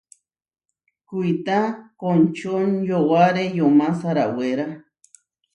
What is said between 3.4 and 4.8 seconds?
yomá sarawéra.